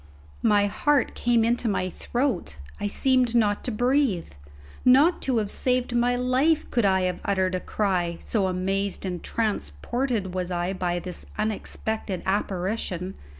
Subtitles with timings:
[0.41, 4.31] My heart came into my throat; I seemed not to breathe;
[4.83, 9.21] not to have saved my life could I have uttered a cry, so amazed and
[9.23, 13.13] transported was I by this unexpected apparition.